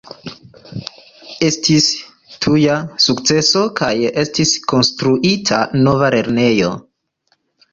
Estis 1.47 1.89
tuja 2.45 2.77
sukceso 3.07 3.63
kaj 3.81 3.93
estis 4.23 4.55
konstruita 4.73 5.61
nova 5.87 6.11
lernejo. 6.17 6.73